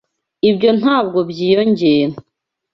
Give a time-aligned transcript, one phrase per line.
[0.49, 2.15] Ibyo ntabwo byiyongera.